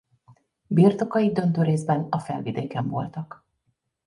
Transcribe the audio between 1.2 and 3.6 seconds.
döntő részben a Felvidéken voltak.